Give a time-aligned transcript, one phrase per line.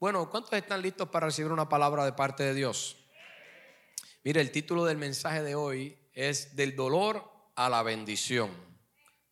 [0.00, 2.96] Bueno, ¿cuántos están listos para recibir una palabra de parte de Dios?
[4.22, 8.50] Mire, el título del mensaje de hoy es del dolor a la bendición.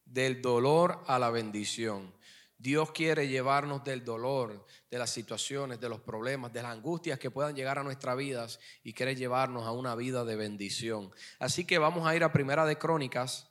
[0.04, 2.14] Del dolor a la bendición.
[2.58, 7.30] Dios quiere llevarnos del dolor, de las situaciones, de los problemas, de las angustias que
[7.30, 11.10] puedan llegar a nuestras vidas y quiere llevarnos a una vida de bendición.
[11.40, 13.50] Así que vamos a ir a Primera de Crónicas,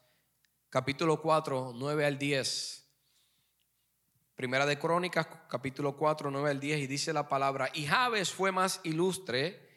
[0.70, 2.81] capítulo 4, 9 al 10.
[4.42, 8.52] Primera de Crónicas, capítulo 4, 9 al 10, y dice la palabra, y Jabes fue
[8.52, 9.70] más ilustre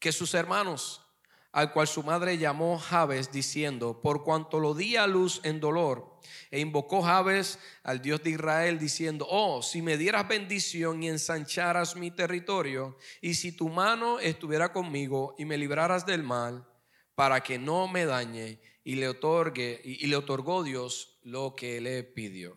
[0.00, 1.06] que sus hermanos,
[1.52, 6.18] al cual su madre llamó Jabes, diciendo, por cuanto lo di a luz en dolor,
[6.50, 11.94] e invocó Jabes al Dios de Israel, diciendo, oh, si me dieras bendición y ensancharas
[11.94, 16.66] mi territorio, y si tu mano estuviera conmigo y me libraras del mal,
[17.14, 22.02] para que no me dañe, y le otorgue, y, le otorgó Dios lo que le
[22.02, 22.56] pidió.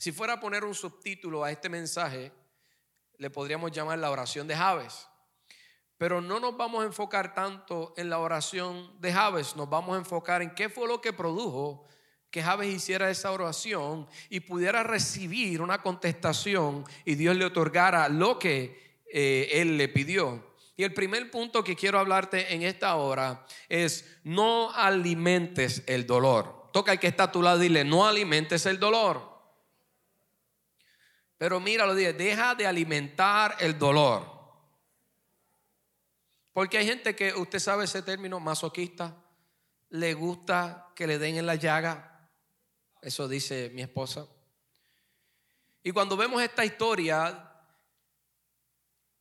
[0.00, 2.32] Si fuera a poner un subtítulo a este mensaje,
[3.18, 5.06] le podríamos llamar la oración de Javes.
[5.98, 9.98] Pero no nos vamos a enfocar tanto en la oración de Javes, nos vamos a
[9.98, 11.86] enfocar en qué fue lo que produjo
[12.30, 18.38] que Javes hiciera esa oración y pudiera recibir una contestación y Dios le otorgara lo
[18.38, 20.54] que eh, él le pidió.
[20.78, 26.70] Y el primer punto que quiero hablarte en esta hora es no alimentes el dolor.
[26.72, 29.29] Toca al que está a tu lado y dile, no alimentes el dolor.
[31.40, 34.30] Pero mira, lo dije, deja de alimentar el dolor.
[36.52, 39.16] Porque hay gente que, usted sabe ese término, masoquista,
[39.88, 42.28] le gusta que le den en la llaga.
[43.00, 44.26] Eso dice mi esposa.
[45.82, 47.50] Y cuando vemos esta historia,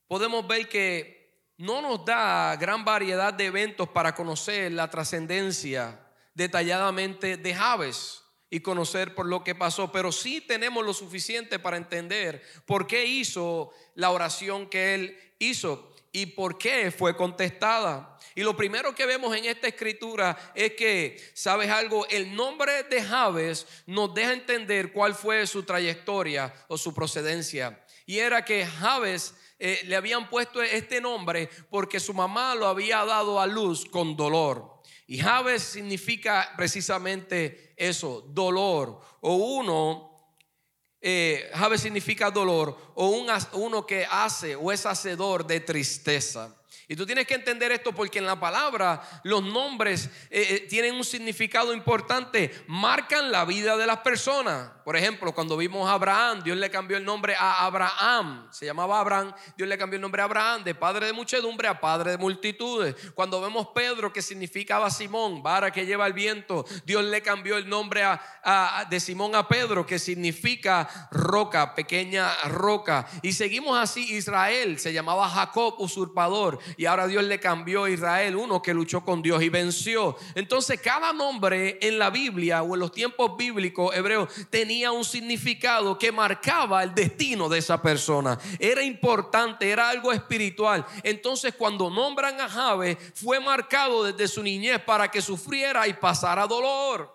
[0.06, 7.38] podemos ver que no nos da gran variedad de eventos para conocer la trascendencia detalladamente
[7.38, 12.44] de Javes y conocer por lo que pasó, pero sí tenemos lo suficiente para entender
[12.66, 18.18] por qué hizo la oración que él hizo y por qué fue contestada.
[18.36, 22.08] Y lo primero que vemos en esta escritura es que, ¿sabes algo?
[22.08, 27.84] El nombre de Javes nos deja entender cuál fue su trayectoria o su procedencia.
[28.06, 33.04] Y era que Javes eh, le habían puesto este nombre porque su mamá lo había
[33.06, 34.79] dado a luz con dolor.
[35.12, 39.02] Y Javes significa precisamente eso, dolor.
[39.22, 40.36] O uno,
[41.02, 46.56] eh, significa dolor, o un, uno que hace o es hacedor de tristeza.
[46.92, 50.96] Y tú tienes que entender esto porque en la palabra los nombres eh, eh, tienen
[50.96, 54.72] un significado importante, marcan la vida de las personas.
[54.84, 58.48] Por ejemplo, cuando vimos a Abraham, Dios le cambió el nombre a Abraham.
[58.50, 61.80] Se llamaba Abraham, Dios le cambió el nombre a Abraham, de padre de muchedumbre a
[61.80, 62.96] padre de multitudes.
[63.14, 67.70] Cuando vemos Pedro, que significaba Simón, vara que lleva el viento, Dios le cambió el
[67.70, 73.06] nombre a, de Simón a Pedro, que significa roca, pequeña roca.
[73.22, 78.38] Y seguimos así, Israel se llamaba Jacob, usurpador y ahora Dios le cambió a Israel,
[78.38, 80.16] uno que luchó con Dios y venció.
[80.34, 86.00] Entonces cada nombre en la Biblia o en los tiempos bíblicos hebreos tenía un significado
[86.00, 88.40] que marcaba el destino de esa persona.
[88.58, 90.86] Era importante, era algo espiritual.
[91.04, 96.48] Entonces cuando nombran a Jabe fue marcado desde su niñez para que sufriera y pasara
[96.48, 97.14] dolor.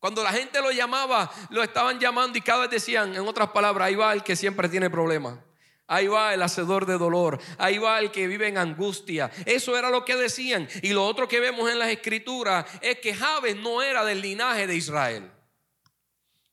[0.00, 3.86] Cuando la gente lo llamaba, lo estaban llamando y cada vez decían, en otras palabras,
[3.86, 5.38] ahí va el que siempre tiene problemas.
[5.86, 7.38] Ahí va el hacedor de dolor.
[7.58, 9.30] Ahí va el que vive en angustia.
[9.44, 10.68] Eso era lo que decían.
[10.82, 14.66] Y lo otro que vemos en las escrituras es que Jabes no era del linaje
[14.66, 15.30] de Israel.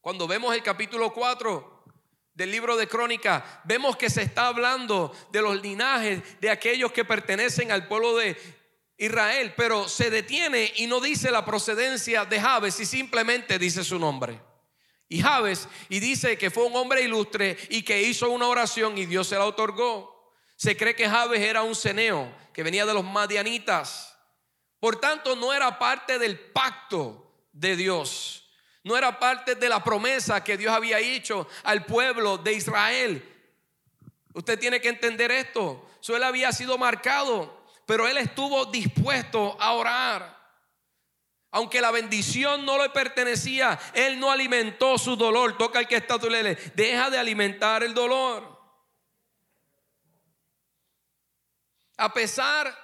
[0.02, 1.86] Cuando vemos el capítulo 4
[2.34, 7.06] del libro de Crónica, vemos que se está hablando de los linajes de aquellos que
[7.06, 8.36] pertenecen al pueblo de
[8.98, 13.98] Israel, pero se detiene y no dice la procedencia de Jabes y simplemente dice su
[13.98, 14.51] nombre
[15.12, 19.06] y Javes y dice que fue un hombre ilustre y que hizo una oración y
[19.06, 20.34] Dios se la otorgó.
[20.56, 24.18] Se cree que Javes era un ceneo que venía de los madianitas.
[24.80, 28.50] Por tanto, no era parte del pacto de Dios.
[28.86, 33.22] No era parte de la promesa que Dios había hecho al pueblo de Israel.
[34.34, 35.90] Usted tiene que entender esto.
[36.08, 40.41] Él había sido marcado, pero él estuvo dispuesto a orar.
[41.52, 45.58] Aunque la bendición no le pertenecía, él no alimentó su dolor.
[45.58, 46.56] Toca el que está tu lele.
[46.76, 48.58] Deja de alimentar el dolor.
[51.98, 52.81] A pesar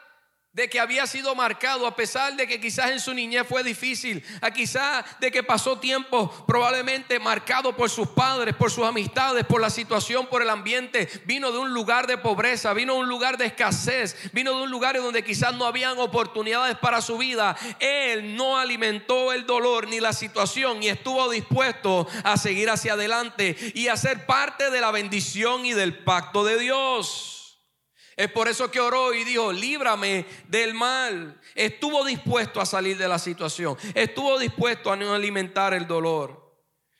[0.57, 4.23] de que había sido marcado, a pesar de que quizás en su niñez fue difícil,
[4.41, 9.61] a quizás de que pasó tiempo probablemente marcado por sus padres, por sus amistades, por
[9.61, 13.37] la situación, por el ambiente, vino de un lugar de pobreza, vino de un lugar
[13.37, 17.55] de escasez, vino de un lugar donde quizás no habían oportunidades para su vida.
[17.79, 23.55] Él no alimentó el dolor ni la situación y estuvo dispuesto a seguir hacia adelante
[23.75, 27.36] y a ser parte de la bendición y del pacto de Dios.
[28.17, 31.39] Es por eso que oró y dijo, líbrame del mal.
[31.53, 33.77] Estuvo dispuesto a salir de la situación.
[33.93, 36.47] Estuvo dispuesto a no alimentar el dolor.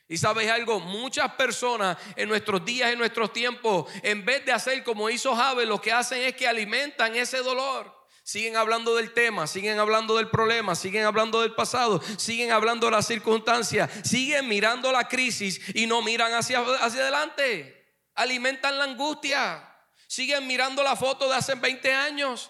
[0.08, 4.84] Y sabes algo, muchas personas en nuestros días, en nuestros tiempos, en vez de hacer
[4.84, 7.98] como hizo Javes, lo que hacen es que alimentan ese dolor.
[8.24, 12.92] Siguen hablando del tema, siguen hablando del problema, siguen hablando del pasado, siguen hablando de
[12.92, 17.86] las circunstancias, siguen mirando la crisis y no miran hacia, hacia adelante.
[18.14, 19.67] Alimentan la angustia.
[20.07, 22.50] Siguen mirando la foto de hace 20 años,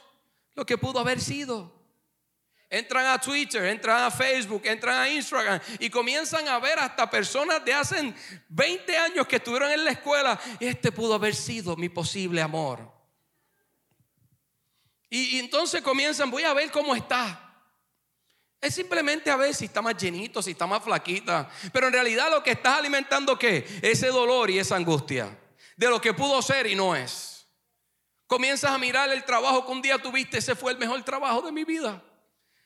[0.54, 1.76] lo que pudo haber sido.
[2.70, 7.64] Entran a Twitter, entran a Facebook, entran a Instagram y comienzan a ver hasta personas
[7.64, 8.14] de hace
[8.50, 10.40] 20 años que estuvieron en la escuela.
[10.60, 12.98] Este pudo haber sido mi posible amor.
[15.10, 17.44] Y, entonces comienzan, voy a ver cómo está.
[18.60, 21.50] Es simplemente a ver si está más llenito, si está más flaquita.
[21.72, 23.66] Pero en realidad lo que estás alimentando, ¿qué?
[23.82, 25.38] Ese dolor y esa angustia.
[25.78, 27.37] De lo que pudo ser y no es.
[28.28, 31.52] Comienzas a mirar el trabajo que un día tuviste, ese fue el mejor trabajo de
[31.52, 32.04] mi vida.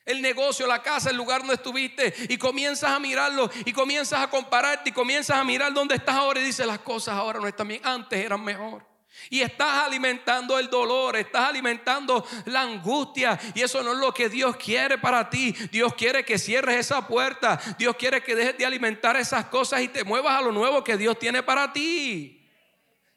[0.04, 4.30] El negocio, la casa, el lugar donde estuviste y comienzas a mirarlo y comienzas a
[4.30, 7.68] compararte y comienzas a mirar dónde estás ahora y dices las cosas ahora no están
[7.68, 8.92] bien, antes eran mejor.
[9.30, 13.40] Y estás alimentando el dolor, estás alimentando la angustia.
[13.54, 15.52] Y eso no es lo que Dios quiere para ti.
[15.72, 17.60] Dios quiere que cierres esa puerta.
[17.78, 20.98] Dios quiere que dejes de alimentar esas cosas y te muevas a lo nuevo que
[20.98, 22.50] Dios tiene para ti.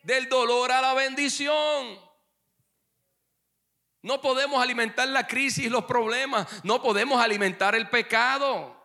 [0.02, 1.98] Del dolor a la bendición.
[4.04, 6.46] No podemos alimentar la crisis, los problemas.
[6.62, 8.78] No podemos alimentar el pecado.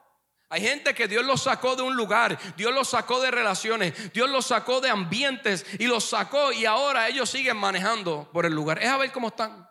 [0.48, 4.30] Hay gente que Dios los sacó de un lugar, Dios los sacó de relaciones, Dios
[4.30, 8.82] los sacó de ambientes y los sacó y ahora ellos siguen manejando por el lugar.
[8.82, 9.70] Es a ver cómo están.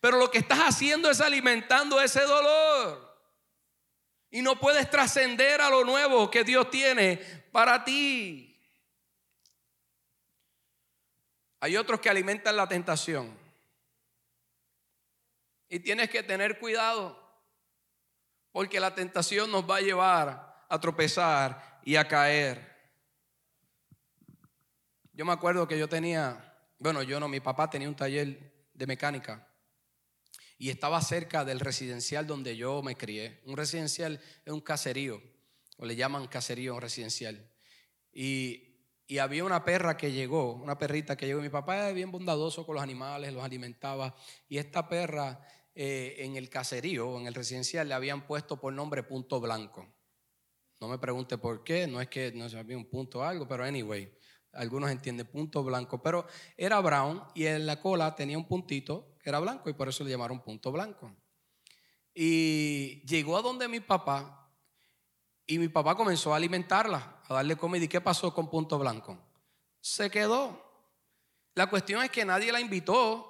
[0.00, 3.20] Pero lo que estás haciendo es alimentando ese dolor.
[4.30, 7.16] Y no puedes trascender a lo nuevo que Dios tiene
[7.50, 8.51] para ti.
[11.62, 13.38] Hay otros que alimentan la tentación.
[15.68, 17.16] Y tienes que tener cuidado,
[18.50, 22.68] porque la tentación nos va a llevar a tropezar y a caer.
[25.12, 28.86] Yo me acuerdo que yo tenía, bueno, yo no, mi papá tenía un taller de
[28.88, 29.46] mecánica
[30.58, 33.40] y estaba cerca del residencial donde yo me crié.
[33.44, 35.22] Un residencial es un caserío,
[35.76, 37.48] o le llaman caserío residencial.
[38.12, 38.71] Y
[39.06, 41.40] y había una perra que llegó, una perrita que llegó.
[41.40, 44.14] Mi papá era bien bondadoso con los animales, los alimentaba.
[44.48, 45.44] Y esta perra
[45.74, 49.86] eh, en el caserío, en el residencial, le habían puesto por nombre Punto Blanco.
[50.80, 53.64] No me pregunte por qué, no es que no había un punto o algo, pero
[53.64, 54.12] anyway,
[54.52, 56.02] algunos entienden Punto Blanco.
[56.02, 56.26] Pero
[56.56, 60.04] era brown y en la cola tenía un puntito que era blanco y por eso
[60.04, 61.14] le llamaron Punto Blanco.
[62.14, 64.41] Y llegó a donde mi papá
[65.46, 67.84] y mi papá comenzó a alimentarla, a darle comida.
[67.84, 69.18] ¿Y qué pasó con Punto Blanco?
[69.80, 70.72] Se quedó.
[71.54, 73.28] La cuestión es que nadie la invitó,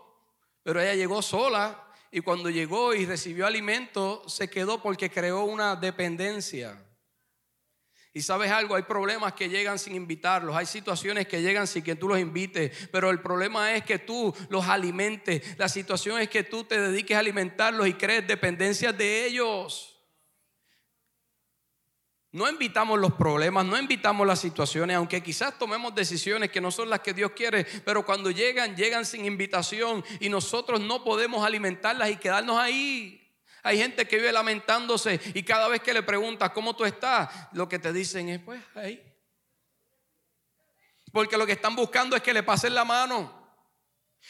[0.63, 5.75] pero ella llegó sola y cuando llegó y recibió alimento, se quedó porque creó una
[5.75, 6.79] dependencia.
[8.15, 11.97] Y sabes algo, hay problemas que llegan sin invitarlos, hay situaciones que llegan sin que
[11.97, 16.45] tú los invites, pero el problema es que tú los alimentes, la situación es que
[16.45, 19.92] tú te dediques a alimentarlos y crees dependencias de ellos.
[22.33, 26.89] No invitamos los problemas, no invitamos las situaciones, aunque quizás tomemos decisiones que no son
[26.89, 32.11] las que Dios quiere, pero cuando llegan, llegan sin invitación y nosotros no podemos alimentarlas
[32.11, 33.19] y quedarnos ahí.
[33.63, 37.69] Hay gente que vive lamentándose y cada vez que le preguntas cómo tú estás, lo
[37.69, 39.03] que te dicen es, pues ahí.
[41.13, 43.43] Porque lo que están buscando es que le pasen la mano.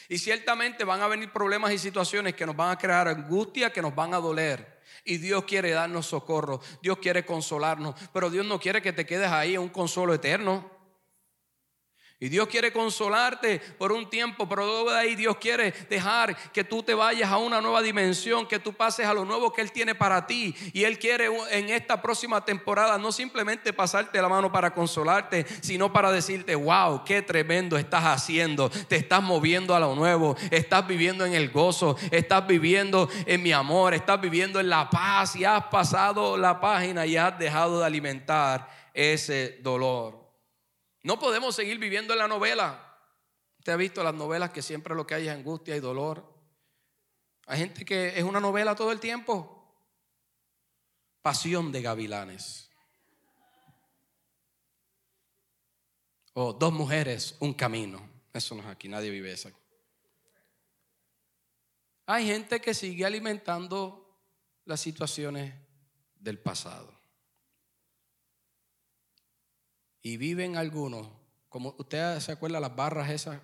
[0.09, 3.80] Y ciertamente van a venir problemas y situaciones que nos van a crear angustia, que
[3.80, 4.72] nos van a doler.
[5.04, 9.30] Y Dios quiere darnos socorro, Dios quiere consolarnos, pero Dios no quiere que te quedes
[9.30, 10.72] ahí en un consuelo eterno.
[12.23, 16.62] Y Dios quiere consolarte por un tiempo, pero luego de ahí Dios quiere dejar que
[16.62, 19.73] tú te vayas a una nueva dimensión, que tú pases a lo nuevo que Él
[19.73, 20.55] tiene para ti.
[20.73, 25.93] Y Él quiere en esta próxima temporada no simplemente pasarte la mano para consolarte, sino
[25.93, 28.71] para decirte, wow, qué tremendo estás haciendo.
[28.71, 33.50] Te estás moviendo a lo nuevo, estás viviendo en el gozo, estás viviendo en mi
[33.50, 37.87] amor, estás viviendo en la paz y has pasado la página y has dejado de
[37.87, 40.22] alimentar ese dolor.
[41.02, 42.97] No podemos seguir viviendo en la novela.
[43.59, 46.32] Usted ha visto las novelas que siempre lo que hay es angustia y dolor.
[47.47, 49.59] Hay gente que es una novela todo el tiempo.
[51.23, 52.71] Pasión de gavilanes.
[56.35, 58.09] O dos mujeres, un camino.
[58.32, 59.50] Eso no es aquí, nadie vive eso.
[62.06, 64.18] Hay gente que sigue alimentando
[64.64, 65.54] las situaciones
[66.16, 67.01] del pasado.
[70.02, 71.09] Y viven algunos,
[71.49, 73.40] como usted se acuerda las barras esas,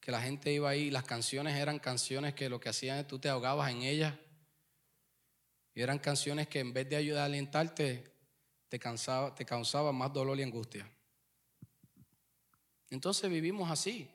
[0.00, 3.18] que la gente iba ahí, las canciones eran canciones que lo que hacían es tú
[3.18, 4.14] te ahogabas en ellas.
[5.74, 8.10] Y eran canciones que en vez de ayudar a alentarte,
[8.68, 10.90] te, cansaba, te causaban más dolor y angustia.
[12.88, 14.10] Entonces vivimos así.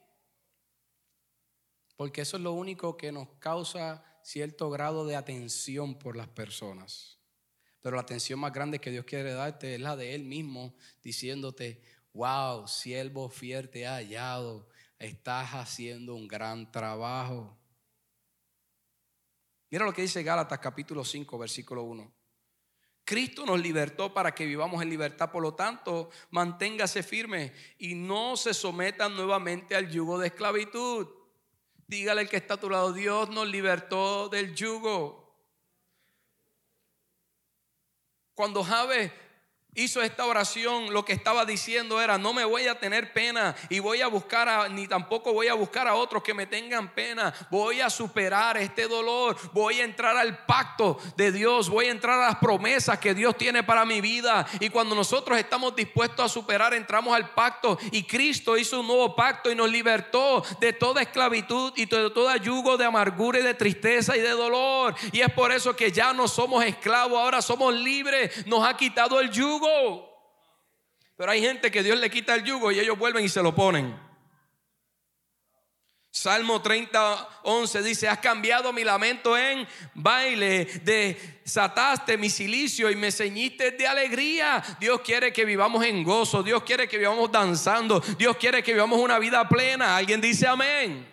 [1.95, 7.20] Porque eso es lo único que nos causa cierto grado de atención por las personas.
[7.81, 11.81] Pero la atención más grande que Dios quiere darte es la de Él mismo, diciéndote,
[12.13, 14.67] wow, siervo fiel te ha hallado,
[14.99, 17.57] estás haciendo un gran trabajo.
[19.69, 22.13] Mira lo que dice Gálatas capítulo 5, versículo 1.
[23.03, 28.37] Cristo nos libertó para que vivamos en libertad, por lo tanto, manténgase firme y no
[28.37, 31.07] se sometan nuevamente al yugo de esclavitud.
[31.87, 35.20] Dígale al que está a tu lado, Dios nos libertó del yugo.
[38.41, 39.11] Cuando Javes
[39.73, 43.79] hizo esta oración, lo que estaba diciendo era, no me voy a tener pena y
[43.79, 47.33] voy a buscar a, ni tampoco voy a buscar a otros que me tengan pena.
[47.49, 52.19] Voy a superar este dolor, voy a entrar al pacto de Dios, voy a entrar
[52.19, 54.45] a las promesas que Dios tiene para mi vida.
[54.59, 59.15] Y cuando nosotros estamos dispuestos a superar, entramos al pacto y Cristo hizo un nuevo
[59.15, 63.53] pacto y nos libertó de toda esclavitud y de todo yugo de amargura y de
[63.53, 64.95] tristeza y de dolor.
[65.11, 69.19] Y es por eso que ya no somos esclavos, ahora somos libres, nos ha quitado
[69.19, 69.60] el yugo
[71.15, 73.53] pero hay gente que Dios le quita el yugo y ellos vuelven y se lo
[73.53, 73.95] ponen.
[76.13, 83.13] Salmo 30, 11 dice, has cambiado mi lamento en baile, desataste mi silicio y me
[83.13, 84.61] ceñiste de alegría.
[84.79, 88.99] Dios quiere que vivamos en gozo, Dios quiere que vivamos danzando, Dios quiere que vivamos
[88.99, 89.95] una vida plena.
[89.95, 91.07] Alguien dice amén.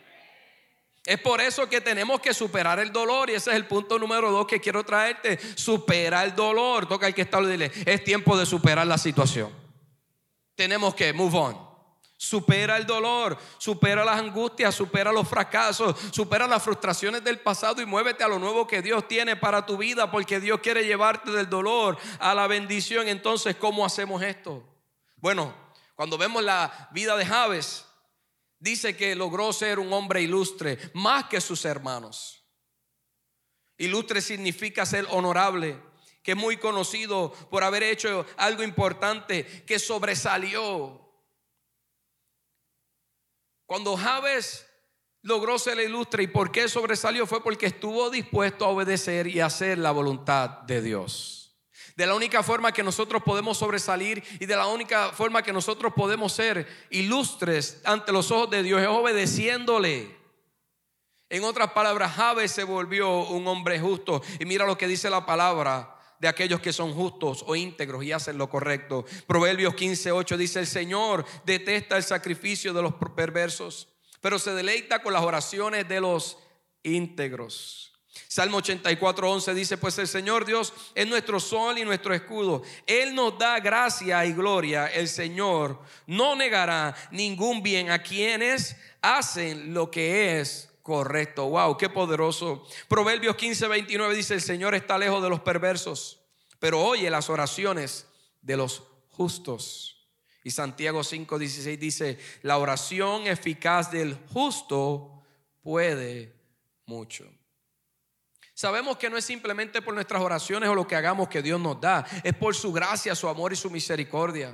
[1.08, 4.30] Es por eso que tenemos que superar el dolor y ese es el punto número
[4.30, 5.38] dos que quiero traerte.
[5.56, 6.86] Supera el dolor.
[6.86, 9.50] Toca el que está dile, es tiempo de superar la situación.
[10.54, 11.68] Tenemos que move on.
[12.18, 17.86] Supera el dolor, supera las angustias, supera los fracasos, supera las frustraciones del pasado y
[17.86, 21.48] muévete a lo nuevo que Dios tiene para tu vida porque Dios quiere llevarte del
[21.48, 23.08] dolor a la bendición.
[23.08, 24.62] Entonces, ¿cómo hacemos esto?
[25.16, 25.54] Bueno,
[25.94, 27.87] cuando vemos la vida de Javes,
[28.58, 32.44] dice que logró ser un hombre ilustre más que sus hermanos.
[33.76, 35.80] Ilustre significa ser honorable,
[36.22, 41.08] que es muy conocido por haber hecho algo importante, que sobresalió.
[43.66, 44.66] Cuando Javes
[45.22, 49.78] logró ser ilustre y por qué sobresalió fue porque estuvo dispuesto a obedecer y hacer
[49.78, 51.37] la voluntad de Dios.
[51.98, 55.92] De la única forma que nosotros podemos sobresalir y de la única forma que nosotros
[55.96, 60.16] podemos ser ilustres ante los ojos de Dios es obedeciéndole.
[61.28, 64.22] En otras palabras, Javes se volvió un hombre justo.
[64.38, 68.12] Y mira lo que dice la palabra de aquellos que son justos o íntegros y
[68.12, 69.04] hacen lo correcto.
[69.26, 73.88] Proverbios 15:8 dice: El Señor detesta el sacrificio de los perversos,
[74.20, 76.38] pero se deleita con las oraciones de los
[76.84, 77.87] íntegros.
[78.26, 82.62] Salmo 84, 11 dice, pues el Señor Dios es nuestro sol y nuestro escudo.
[82.86, 84.86] Él nos da gracia y gloria.
[84.86, 91.48] El Señor no negará ningún bien a quienes hacen lo que es correcto.
[91.48, 92.66] Wow, qué poderoso.
[92.88, 96.20] Proverbios 15, 29 dice, el Señor está lejos de los perversos,
[96.58, 98.06] pero oye las oraciones
[98.40, 100.08] de los justos.
[100.44, 105.22] Y Santiago 5, 16 dice, la oración eficaz del justo
[105.62, 106.34] puede
[106.86, 107.30] mucho.
[108.58, 111.80] Sabemos que no es simplemente por nuestras oraciones o lo que hagamos que Dios nos
[111.80, 114.52] da, es por su gracia, su amor y su misericordia.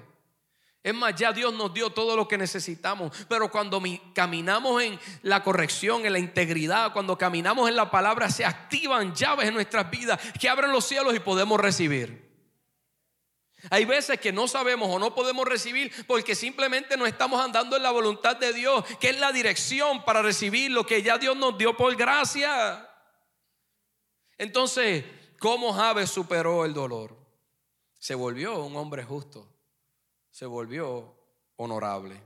[0.83, 3.83] Es más, ya Dios nos dio todo lo que necesitamos, pero cuando
[4.13, 9.49] caminamos en la corrección, en la integridad, cuando caminamos en la palabra, se activan llaves
[9.49, 12.31] en nuestras vidas que abren los cielos y podemos recibir.
[13.71, 17.83] Hay veces que no sabemos o no podemos recibir porque simplemente no estamos andando en
[17.83, 21.57] la voluntad de Dios, que es la dirección para recibir lo que ya Dios nos
[21.57, 22.91] dio por gracia.
[24.39, 25.05] Entonces,
[25.39, 27.17] ¿cómo Javes superó el dolor?
[27.99, 29.49] Se volvió un hombre justo,
[30.31, 31.17] se volvió
[31.57, 32.21] honorable.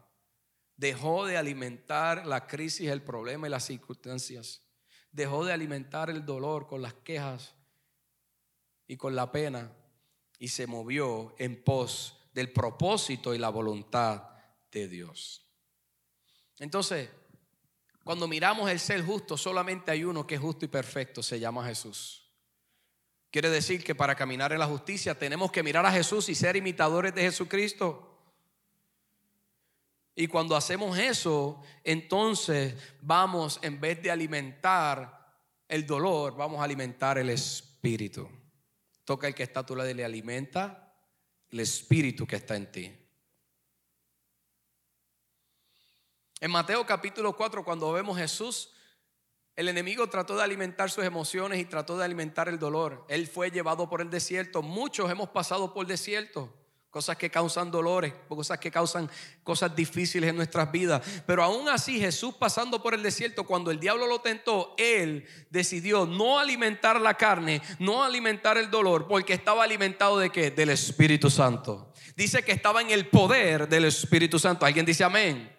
[0.77, 4.63] Dejó de alimentar la crisis, el problema y las circunstancias.
[5.11, 7.55] Dejó de alimentar el dolor con las quejas
[8.87, 9.73] y con la pena
[10.39, 14.31] y se movió en pos del propósito y la voluntad
[14.71, 15.45] de Dios.
[16.59, 17.11] Entonces,
[18.09, 21.67] Cuando miramos el ser justo, solamente hay uno que es justo y perfecto, se llama
[21.67, 22.27] Jesús.
[23.31, 26.57] Quiere decir que para caminar en la justicia tenemos que mirar a Jesús y ser
[26.57, 28.19] imitadores de Jesucristo.
[30.17, 35.37] Y cuando hacemos eso, entonces vamos, en vez de alimentar
[35.69, 38.27] el dolor, vamos a alimentar el espíritu.
[39.05, 40.95] Toca el que está a tu lado y le alimenta
[41.51, 42.98] el espíritu que está en ti.
[46.41, 48.71] En Mateo capítulo 4, cuando vemos Jesús,
[49.57, 53.05] el enemigo trató de alimentar sus emociones y trató de alimentar el dolor.
[53.09, 54.63] Él fue llevado por el desierto.
[54.63, 56.55] Muchos hemos pasado por el desierto
[56.91, 59.11] cosas que causan dolores, cosas que causan
[59.45, 61.03] cosas difíciles en nuestras vidas.
[61.27, 66.07] Pero aún así Jesús pasando por el desierto, cuando el diablo lo tentó, él decidió
[66.07, 70.51] no alimentar la carne, no alimentar el dolor, porque estaba alimentado de qué?
[70.51, 71.93] Del Espíritu Santo.
[72.17, 74.65] Dice que estaba en el poder del Espíritu Santo.
[74.65, 75.58] ¿Alguien dice amén?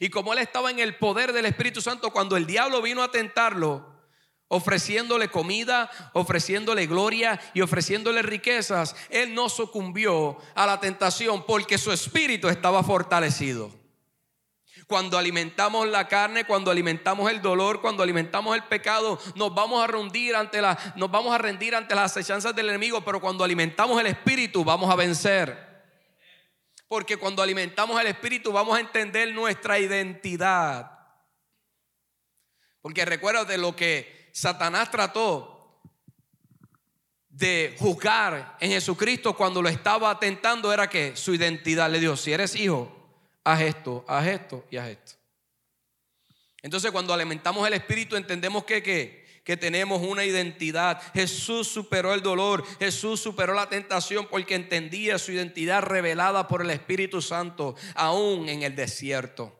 [0.00, 3.10] Y como él estaba en el poder del Espíritu Santo, cuando el diablo vino a
[3.10, 3.96] tentarlo,
[4.48, 11.92] ofreciéndole comida, ofreciéndole gloria y ofreciéndole riquezas, él no sucumbió a la tentación porque su
[11.92, 13.70] espíritu estaba fortalecido.
[14.86, 19.88] Cuando alimentamos la carne, cuando alimentamos el dolor, cuando alimentamos el pecado, nos vamos a
[19.88, 24.00] rendir ante la, nos vamos a rendir ante las acechanzas del enemigo, pero cuando alimentamos
[24.00, 25.65] el espíritu vamos a vencer.
[26.88, 30.90] Porque cuando alimentamos el espíritu vamos a entender nuestra identidad.
[32.80, 35.80] Porque recuerda de lo que Satanás trató
[37.28, 42.32] de juzgar en Jesucristo cuando lo estaba tentando era que su identidad le dio, si
[42.32, 42.96] eres hijo,
[43.44, 45.12] haz esto, haz esto y haz esto.
[46.62, 51.00] Entonces cuando alimentamos el Espíritu entendemos que, que, que tenemos una identidad.
[51.14, 56.70] Jesús superó el dolor, Jesús superó la tentación porque entendía su identidad revelada por el
[56.70, 59.58] Espíritu Santo, aún en el desierto.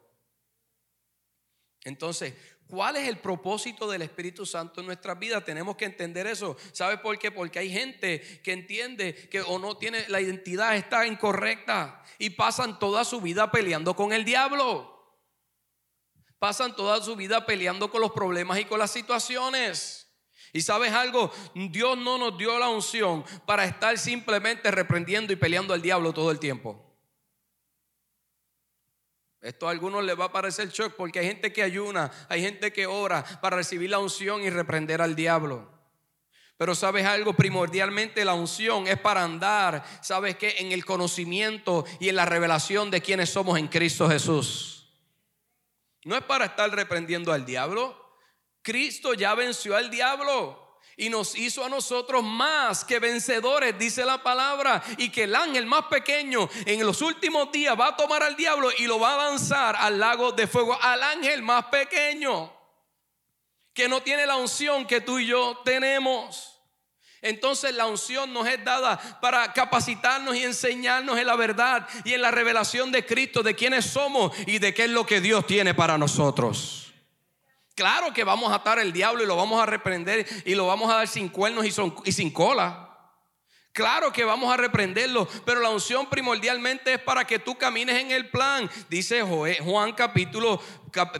[1.84, 2.34] Entonces,
[2.68, 5.44] ¿Cuál es el propósito del Espíritu Santo en nuestras vidas?
[5.44, 6.56] Tenemos que entender eso.
[6.72, 7.30] ¿Sabe por qué?
[7.30, 12.80] Porque hay gente que entiende que o no tiene la identidad está incorrecta y pasan
[12.80, 14.95] toda su vida peleando con el diablo.
[16.38, 20.06] Pasan toda su vida peleando con los problemas y con las situaciones.
[20.52, 25.74] Y sabes algo, Dios no nos dio la unción para estar simplemente reprendiendo y peleando
[25.74, 26.82] al diablo todo el tiempo.
[29.40, 32.72] Esto a algunos les va a parecer shock porque hay gente que ayuna, hay gente
[32.72, 35.70] que ora para recibir la unción y reprender al diablo.
[36.56, 42.08] Pero sabes algo, primordialmente la unción es para andar, sabes que en el conocimiento y
[42.08, 44.75] en la revelación de quienes somos en Cristo Jesús.
[46.06, 48.14] No es para estar reprendiendo al diablo.
[48.62, 54.22] Cristo ya venció al diablo y nos hizo a nosotros más que vencedores, dice la
[54.22, 58.36] palabra, y que el ángel más pequeño en los últimos días va a tomar al
[58.36, 62.56] diablo y lo va a lanzar al lago de fuego, al ángel más pequeño,
[63.74, 66.55] que no tiene la unción que tú y yo tenemos.
[67.26, 72.22] Entonces la unción nos es dada para capacitarnos y enseñarnos en la verdad y en
[72.22, 75.74] la revelación de Cristo, de quiénes somos y de qué es lo que Dios tiene
[75.74, 76.92] para nosotros.
[77.74, 80.90] Claro que vamos a atar el diablo y lo vamos a reprender y lo vamos
[80.90, 82.85] a dar sin cuernos y, sin cola.
[83.76, 88.10] Claro que vamos a reprenderlo, pero la unción primordialmente es para que tú camines en
[88.10, 88.70] el plan.
[88.88, 90.62] Dice Juan capítulo,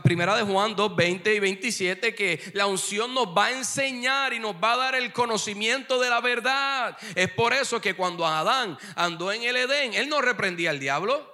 [0.03, 4.39] primera de Juan 2, 20 y 27, que la unción nos va a enseñar y
[4.39, 6.97] nos va a dar el conocimiento de la verdad.
[7.13, 11.31] Es por eso que cuando Adán andó en el Edén, él no reprendía al diablo.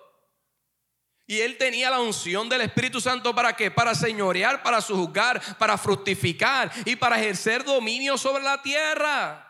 [1.26, 3.72] Y él tenía la unción del Espíritu Santo para qué?
[3.72, 9.43] Para señorear, para juzgar, para fructificar y para ejercer dominio sobre la tierra.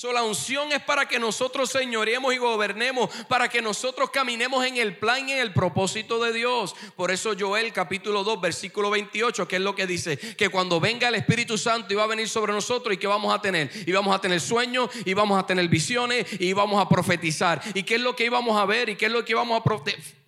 [0.00, 4.76] So, la unción es para que nosotros señoremos y gobernemos, para que nosotros caminemos en
[4.76, 6.76] el plan y en el propósito de Dios.
[6.94, 11.08] Por eso Joel capítulo 2 versículo 28, que es lo que dice, que cuando venga
[11.08, 13.90] el Espíritu Santo y va a venir sobre nosotros y que vamos a tener, y
[13.90, 17.60] vamos a tener sueños, y vamos a tener visiones, y vamos a profetizar.
[17.74, 18.90] ¿Y qué es lo que íbamos a ver?
[18.90, 19.64] ¿Y qué es lo que íbamos a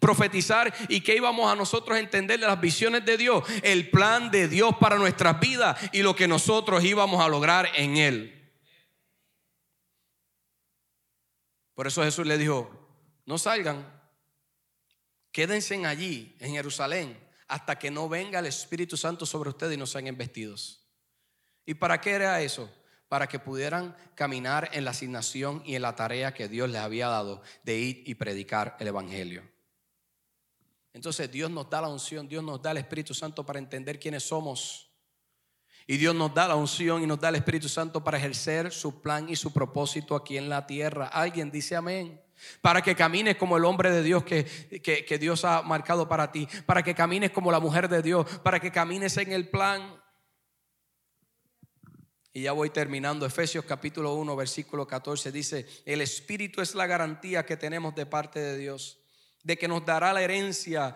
[0.00, 0.74] profetizar?
[0.88, 3.44] ¿Y qué íbamos a nosotros entender de las visiones de Dios?
[3.62, 7.98] El plan de Dios para nuestras vidas y lo que nosotros íbamos a lograr en
[7.98, 8.39] Él.
[11.80, 12.70] Por eso Jesús le dijo,
[13.24, 13.90] no salgan,
[15.32, 19.86] quédense allí, en Jerusalén, hasta que no venga el Espíritu Santo sobre ustedes y no
[19.86, 20.86] sean investidos.
[21.64, 22.70] ¿Y para qué era eso?
[23.08, 27.08] Para que pudieran caminar en la asignación y en la tarea que Dios les había
[27.08, 29.42] dado de ir y predicar el Evangelio.
[30.92, 34.24] Entonces Dios nos da la unción, Dios nos da el Espíritu Santo para entender quiénes
[34.24, 34.89] somos
[35.86, 39.00] y Dios nos da la unción y nos da el Espíritu Santo para ejercer su
[39.00, 41.06] plan y su propósito aquí en la tierra.
[41.06, 42.20] Alguien dice amén.
[42.62, 44.44] para que camines como el hombre de Dios que,
[44.82, 48.60] que, Dios ha marcado para ti, para que camines como la mujer de Dios, para
[48.60, 50.00] que camines en el plan.
[52.32, 53.26] Y ya voy terminando.
[53.26, 58.38] Efesios capítulo 1, versículo 14 dice, el Espíritu es la garantía que tenemos de parte
[58.38, 59.00] de Dios,
[59.42, 60.94] de que nos dará la herencia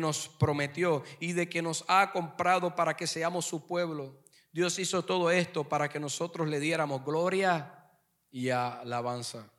[0.00, 4.22] nos prometió y de que nos ha comprado para que seamos su pueblo.
[4.52, 7.88] Dios hizo todo esto para que nosotros le diéramos gloria
[8.30, 9.50] y alabanza.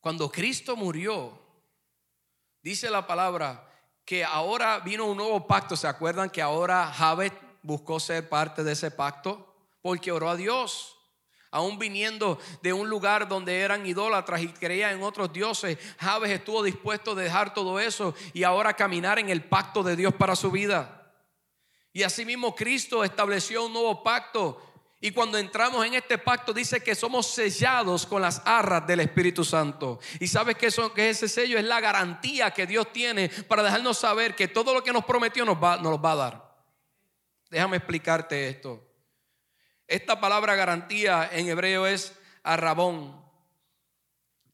[0.00, 1.38] Cuando Cristo murió,
[2.62, 3.66] dice la palabra
[4.04, 5.76] que ahora vino un nuevo pacto.
[5.76, 10.96] ¿Se acuerdan que ahora Javet buscó ser parte de ese pacto porque oró a Dios.
[11.52, 16.62] Aún viniendo de un lugar donde eran idólatras y creían en otros dioses, Javes estuvo
[16.62, 20.52] dispuesto a dejar todo eso y ahora caminar en el pacto de Dios para su
[20.52, 21.12] vida.
[21.92, 24.62] Y asimismo Cristo estableció un nuevo pacto.
[25.00, 29.44] Y cuando entramos en este pacto dice que somos sellados con las arras del Espíritu
[29.44, 29.98] Santo.
[30.20, 33.98] Y sabes que, eso, que ese sello es la garantía que Dios tiene para dejarnos
[33.98, 36.54] saber que todo lo que nos prometió nos, va, nos lo va a dar.
[37.50, 38.89] Déjame explicarte esto.
[39.90, 43.20] Esta palabra garantía en hebreo es arrabón,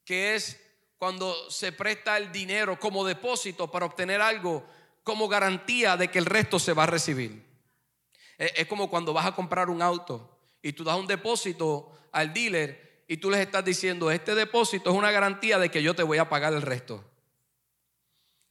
[0.02, 0.58] que es
[0.96, 4.64] cuando se presta el dinero como depósito para obtener algo
[5.02, 7.44] como garantía de que el resto se va a recibir.
[8.38, 13.04] Es como cuando vas a comprar un auto y tú das un depósito al dealer
[13.06, 16.16] y tú les estás diciendo, este depósito es una garantía de que yo te voy
[16.16, 17.04] a pagar el resto.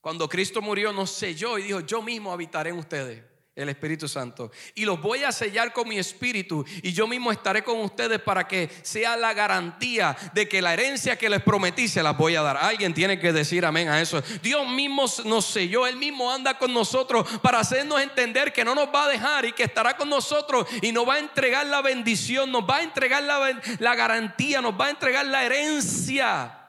[0.02, 3.24] Cuando Cristo murió nos selló y dijo, yo mismo habitaré en ustedes
[3.56, 4.52] el Espíritu Santo.
[4.74, 8.48] Y los voy a sellar con mi espíritu y yo mismo estaré con ustedes para
[8.48, 12.41] que sea la garantía de que la herencia que les prometí se las voy a
[12.41, 12.58] dar.
[12.58, 14.22] Alguien tiene que decir amén a eso.
[14.41, 18.88] Dios mismo nos selló, Él mismo anda con nosotros para hacernos entender que no nos
[18.94, 22.52] va a dejar y que estará con nosotros y nos va a entregar la bendición,
[22.52, 26.64] nos va a entregar la, la garantía, nos va a entregar la herencia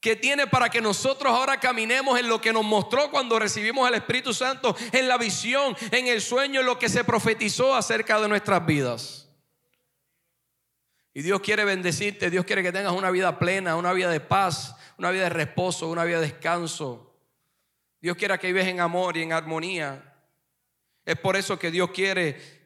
[0.00, 3.94] que tiene para que nosotros ahora caminemos en lo que nos mostró cuando recibimos el
[3.94, 8.28] Espíritu Santo, en la visión, en el sueño, en lo que se profetizó acerca de
[8.28, 9.28] nuestras vidas.
[11.14, 14.76] Y Dios quiere bendecirte, Dios quiere que tengas una vida plena, una vida de paz,
[14.98, 17.16] una vida de reposo, una vida de descanso.
[18.00, 20.14] Dios quiere que vives en amor y en armonía.
[21.04, 22.58] Es por eso que Dios quiere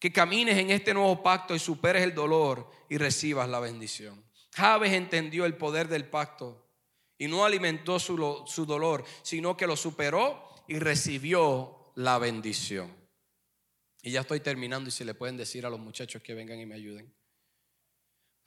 [0.00, 4.24] que camines en este nuevo pacto y superes el dolor y recibas la bendición.
[4.56, 6.66] Javes entendió el poder del pacto
[7.20, 12.90] y no alimentó su, su dolor, sino que lo superó y recibió la bendición.
[14.00, 16.64] Y ya estoy terminando y si le pueden decir a los muchachos que vengan y
[16.64, 17.14] me ayuden.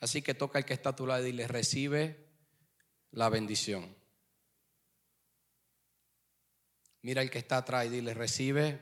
[0.00, 2.26] Así que toca al que está a tu lado y dile, recibe
[3.12, 3.94] la bendición.
[7.02, 8.80] Mira el que está atrás y dile, recibe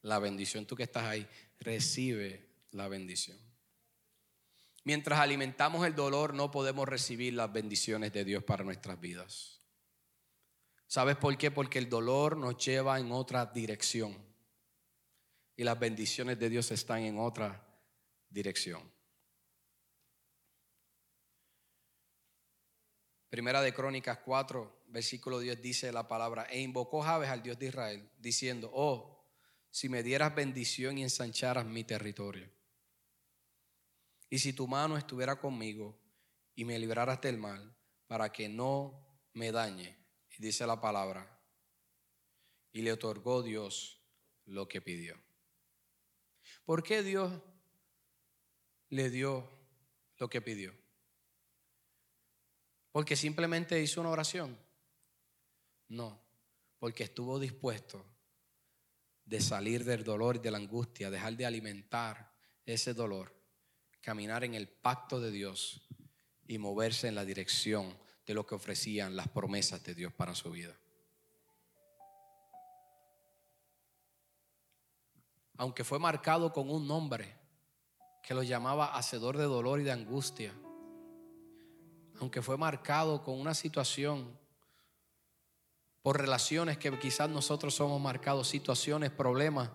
[0.00, 0.64] la bendición.
[0.64, 1.28] Tú que estás ahí,
[1.58, 3.49] recibe la bendición.
[4.84, 9.60] Mientras alimentamos el dolor, no podemos recibir las bendiciones de Dios para nuestras vidas.
[10.86, 11.50] ¿Sabes por qué?
[11.50, 14.16] Porque el dolor nos lleva en otra dirección.
[15.54, 17.64] Y las bendiciones de Dios están en otra
[18.28, 18.90] dirección.
[23.28, 27.66] Primera de Crónicas 4, versículo 10 dice la palabra, e invocó Javes al Dios de
[27.66, 29.24] Israel, diciendo, oh,
[29.70, 32.50] si me dieras bendición y ensancharas mi territorio.
[34.30, 35.98] Y si tu mano estuviera conmigo
[36.54, 39.98] y me libraras del mal, para que no me dañe,
[40.30, 41.38] y dice la palabra,
[42.72, 44.00] y le otorgó Dios
[44.44, 45.20] lo que pidió.
[46.64, 47.32] ¿Por qué Dios
[48.88, 49.50] le dio
[50.18, 50.72] lo que pidió?
[52.92, 54.56] Porque simplemente hizo una oración.
[55.88, 56.22] No,
[56.78, 58.04] porque estuvo dispuesto
[59.24, 62.32] de salir del dolor y de la angustia, dejar de alimentar
[62.64, 63.39] ese dolor
[64.00, 65.82] caminar en el pacto de Dios
[66.46, 70.50] y moverse en la dirección de lo que ofrecían las promesas de Dios para su
[70.50, 70.76] vida.
[75.56, 77.36] Aunque fue marcado con un nombre
[78.22, 80.54] que lo llamaba hacedor de dolor y de angustia,
[82.18, 84.38] aunque fue marcado con una situación
[86.02, 89.70] por relaciones que quizás nosotros somos marcados, situaciones, problemas,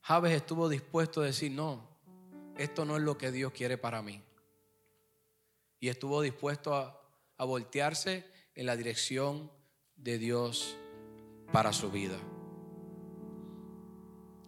[0.00, 1.93] Javes estuvo dispuesto a decir, no,
[2.56, 4.22] esto no es lo que Dios quiere para mí.
[5.80, 7.00] Y estuvo dispuesto a,
[7.44, 9.50] voltearse en la dirección
[9.96, 10.78] de Dios
[11.52, 12.16] para su vida.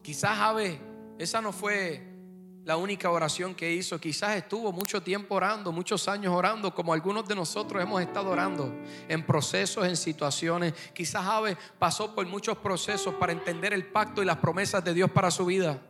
[0.02, 0.80] Quizás, Ave,
[1.18, 2.02] esa no fue
[2.64, 4.00] la única oración que hizo.
[4.00, 8.74] Quizás estuvo mucho tiempo orando, muchos años orando, como algunos de nosotros hemos estado orando,
[9.08, 10.72] en procesos, en situaciones.
[10.94, 15.10] Quizás Ave pasó por muchos procesos para entender el pacto y las promesas de Dios
[15.10, 15.82] para su vida.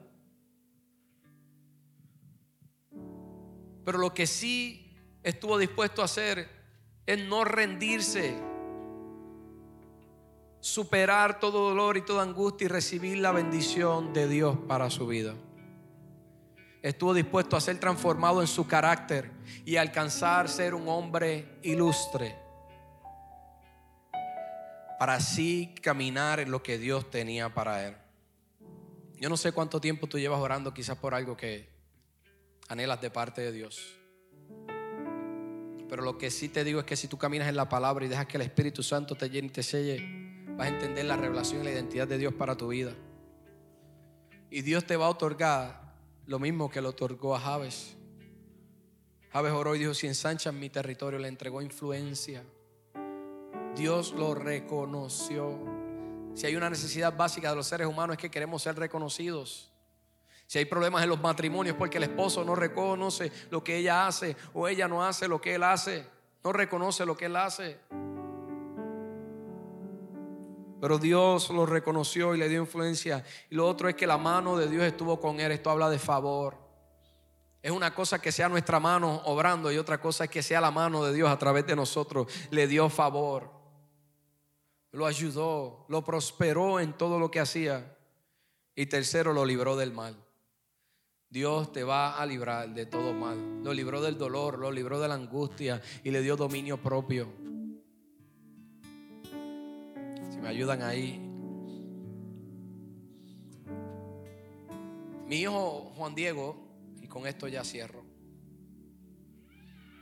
[3.87, 6.51] Pero lo que sí estuvo dispuesto a hacer
[7.07, 8.37] es no rendirse,
[10.59, 15.35] superar todo dolor y toda angustia y recibir la bendición de Dios para su vida.
[16.83, 19.31] Estuvo dispuesto a ser transformado en su carácter
[19.65, 22.35] y alcanzar ser un hombre ilustre
[24.99, 27.97] para así caminar en lo que Dios tenía para él.
[29.21, 31.76] Yo no sé cuánto tiempo tú llevas orando quizás por algo que
[32.69, 33.97] anhelas de parte de Dios.
[35.89, 38.09] Pero lo que sí te digo es que si tú caminas en la palabra y
[38.09, 41.61] dejas que el Espíritu Santo te llene y te selle, vas a entender la revelación
[41.61, 42.93] y la identidad de Dios para tu vida.
[44.51, 45.95] Y Dios te va a otorgar
[46.27, 47.97] lo mismo que le otorgó a Javes.
[49.33, 52.43] Javes oró y dijo, si ensanchan mi territorio, le entregó influencia.
[53.77, 55.59] Dios lo reconoció.
[56.35, 59.71] Si hay una necesidad básica de los seres humanos es que queremos ser reconocidos.
[60.47, 64.37] Si hay problemas en los matrimonios porque el esposo no reconoce lo que ella hace
[64.55, 66.07] o ella no hace lo que él hace,
[66.45, 67.79] no reconoce lo que él hace.
[70.81, 73.25] Pero Dios lo reconoció y le dio influencia.
[73.51, 75.51] Y lo otro es que la mano de Dios estuvo con él.
[75.51, 76.59] Esto habla de favor.
[77.63, 80.71] Es una cosa que sea nuestra mano obrando y otra cosa es que sea la
[80.71, 82.33] mano de Dios a través de nosotros.
[82.51, 83.51] Le dio favor.
[84.93, 87.97] Lo ayudó, lo prosperó en todo lo que hacía.
[88.77, 90.26] Y tercero, lo libró del mal.
[91.29, 93.63] Dios te va a librar de todo mal.
[93.63, 97.29] Lo libró del dolor, lo libró de la angustia y le dio dominio propio.
[100.31, 101.21] Si me ayudan ahí.
[105.27, 106.57] Mi hijo Juan Diego,
[107.03, 108.05] y con esto ya cierro,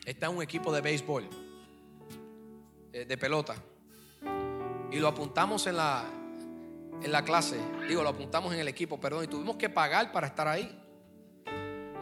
[0.04, 1.28] está en un equipo de béisbol,
[2.92, 3.56] eh, de pelota.
[4.92, 6.04] Y lo apuntamos en la,
[7.02, 7.58] en la clase,
[7.88, 10.83] digo, lo apuntamos en el equipo, perdón, y tuvimos que pagar para estar ahí.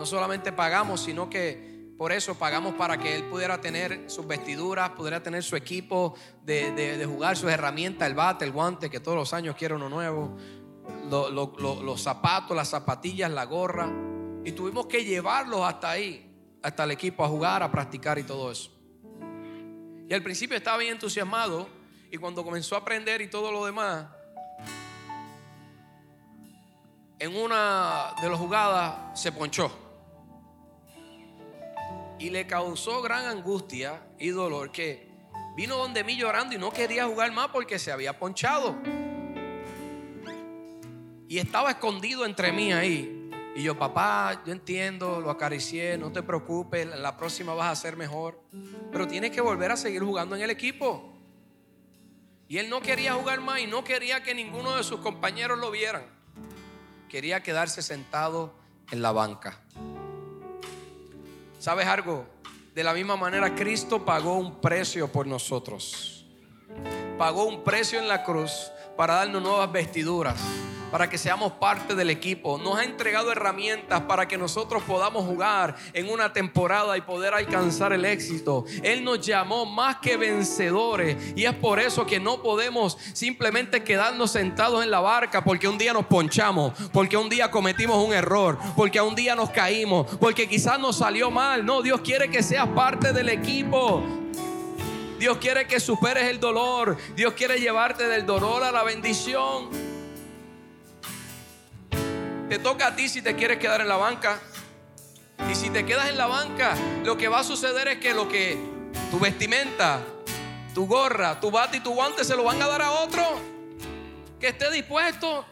[0.03, 4.91] No solamente pagamos, sino que por eso pagamos para que él pudiera tener sus vestiduras,
[4.91, 9.33] pudiera tener su equipo de, jugar, sus herramientas, el bate, el guante, que todos los
[9.33, 10.37] años quiere uno nuevo,
[11.09, 13.89] los zapatos, las zapatillas, la gorra.
[14.45, 16.35] Y tuvimos que llevarlos hasta ahí,
[16.65, 18.73] hasta el equipo a jugar, a practicar y todo eso.
[20.09, 21.69] Y al principio estaba bien entusiasmado
[22.11, 24.07] y cuando comenzó a aprender y todo lo demás,
[27.21, 29.82] en una de las jugadas se ponchó
[32.23, 35.09] y le causó gran angustia y dolor que
[35.57, 38.77] vino donde mí llorando y no quería jugar más porque se había ponchado.
[41.27, 43.29] Y estaba escondido entre mí ahí.
[43.57, 47.97] Y yo, papá, yo entiendo, lo acaricié, no te preocupes, la próxima vas a ser
[47.97, 48.41] mejor.
[48.93, 51.13] Pero tienes que volver a seguir jugando en el equipo.
[52.47, 55.73] Y él no quería jugar más y no quería que ninguno de sus compañeros lo
[55.73, 56.05] vieran.
[57.09, 58.55] Quería quedarse sentado
[58.93, 59.59] en la banca.
[61.63, 62.27] ¿Sabes algo?
[62.75, 66.27] De la misma manera, Cristo pagó un precio por nosotros.
[67.17, 70.43] Pagó un precio en la cruz para darnos nuevas vestiduras
[70.93, 72.59] para que seamos parte del equipo.
[72.59, 77.95] Nos ha entregado herramientas para que nosotros podamos jugar en una temporada y poder alcanzar
[77.95, 78.67] el éxito.
[78.83, 84.33] Él nos llamó más que vencedores y es por eso que no podemos simplemente quedarnos
[84.33, 88.59] sentados en la barca porque un día nos ponchamos, porque un día cometimos un error,
[88.77, 91.65] porque un día nos caímos, porque quizás nos salió mal.
[91.65, 94.03] No, Dios quiere que seas parte del equipo.
[95.19, 96.99] Dios quiere que superes el dolor.
[97.17, 99.92] Dios quiere llevarte del dolor a la bendición.
[102.53, 104.39] Te toca a ti si te quieres quedar en la banca.
[105.51, 108.29] Y si te quedas en la banca, lo que va a suceder es que lo
[108.29, 108.59] que
[109.11, 110.03] tu vestimenta,
[110.75, 113.25] tu gorra, tu bate y tu guante se lo van a dar a otro
[114.39, 115.47] que esté dispuesto.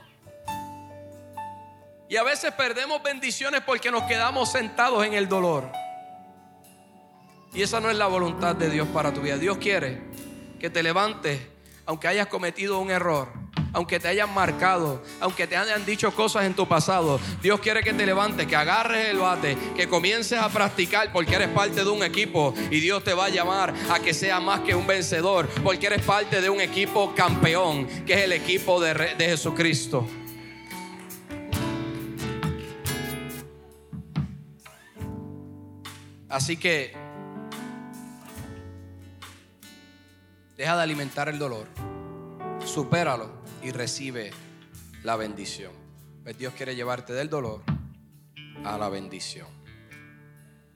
[2.07, 5.73] Y a veces perdemos bendiciones porque nos quedamos sentados en el dolor.
[7.55, 9.39] Y esa no es la voluntad de Dios para tu vida.
[9.39, 10.03] Dios quiere
[10.61, 11.41] que te levantes
[11.87, 13.33] aunque hayas cometido un error
[13.73, 17.93] aunque te hayan marcado, aunque te hayan dicho cosas en tu pasado, Dios quiere que
[17.93, 22.03] te levantes, que agarres el bate, que comiences a practicar porque eres parte de un
[22.03, 25.87] equipo y Dios te va a llamar a que sea más que un vencedor, porque
[25.87, 30.07] eres parte de un equipo campeón, que es el equipo de, de Jesucristo.
[36.29, 36.95] Así que
[40.57, 41.67] deja de alimentar el dolor,
[42.65, 44.31] supéralo y recibe
[45.03, 45.73] la bendición.
[46.23, 47.63] Pues Dios quiere llevarte del dolor
[48.65, 49.47] a la bendición.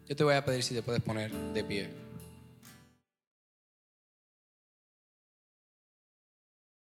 [0.06, 2.03] Yo te voy a pedir si te puedes poner de pie.